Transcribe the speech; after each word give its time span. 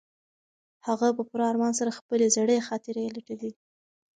هغه 0.87 1.07
په 1.17 1.23
پوره 1.27 1.45
ارمان 1.51 1.73
سره 1.79 1.97
خپلې 1.99 2.25
زړې 2.35 2.65
خاطرې 2.67 3.13
لټوي. 3.15 3.51